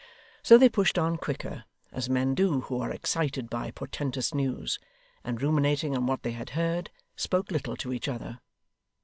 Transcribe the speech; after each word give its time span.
So 0.41 0.57
they 0.57 0.67
pushed 0.67 0.97
on 0.97 1.17
quicker, 1.17 1.63
as 1.91 2.09
men 2.09 2.33
do 2.33 2.61
who 2.61 2.79
are 2.81 2.89
excited 2.91 3.51
by 3.51 3.69
portentous 3.69 4.33
news; 4.33 4.79
and 5.23 5.39
ruminating 5.39 5.95
on 5.95 6.07
what 6.07 6.23
they 6.23 6.31
had 6.31 6.49
heard, 6.57 6.89
spoke 7.15 7.51
little 7.51 7.75
to 7.77 7.93
each 7.93 8.07
other. 8.07 8.39